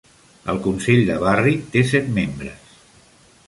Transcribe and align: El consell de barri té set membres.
El 0.53 0.61
consell 0.67 1.03
de 1.11 1.19
barri 1.25 1.53
té 1.77 1.85
set 1.93 2.11
membres. 2.19 2.77